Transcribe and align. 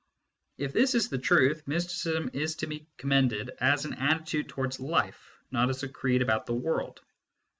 If 0.57 0.73
this 0.73 0.95
is 0.95 1.09
the 1.09 1.19
truth, 1.19 1.61
mysticism 1.67 2.31
is 2.33 2.55
to 2.55 2.65
be 2.65 2.87
commended 2.97 3.51
as 3.59 3.85
an 3.85 3.93
attitude 3.93 4.49
towards 4.49 4.79
life, 4.79 5.37
not 5.51 5.69
as 5.69 5.83
a 5.83 5.87
creed 5.89 6.23
about 6.23 6.47
the 6.47 6.55
world. 6.55 7.01